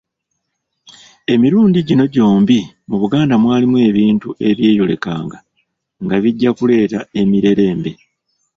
Emirundi 1.33 1.77
gino 1.87 2.05
gy’ombi 2.13 2.59
mu 2.89 2.95
Buganda 3.01 3.35
mwalimu 3.43 3.77
ebintu 3.89 4.27
ebyeyolekanga 4.49 5.37
nga 6.03 6.15
bijja 6.23 6.49
kuleeta 6.57 6.99
emirerembe. 7.21 7.91